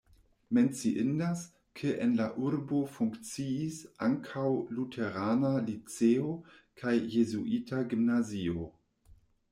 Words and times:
Menciindas, 0.57 1.41
ke 1.79 1.91
en 2.05 2.15
la 2.21 2.25
urbo 2.45 2.79
funkciis 2.95 3.77
ankaŭ 4.07 4.47
luterana 4.79 5.53
liceo 5.69 6.35
kaj 6.83 6.99
jezuita 7.17 7.87
gimnazio. 7.93 8.67